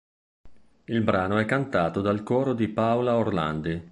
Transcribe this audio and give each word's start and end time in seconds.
Il 0.85 1.03
brano 1.03 1.37
è 1.37 1.45
cantato 1.45 2.01
dal 2.01 2.23
coro 2.23 2.53
di 2.55 2.67
Paola 2.69 3.17
Orlandi. 3.17 3.89